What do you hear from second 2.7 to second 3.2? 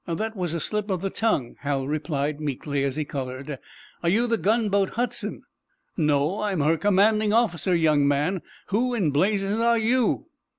as he